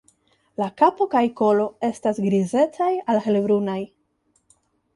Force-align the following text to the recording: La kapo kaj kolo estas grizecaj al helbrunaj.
La 0.61 0.67
kapo 0.81 1.05
kaj 1.11 1.21
kolo 1.41 1.67
estas 1.89 2.23
grizecaj 2.29 2.89
al 3.15 3.23
helbrunaj. 3.29 3.79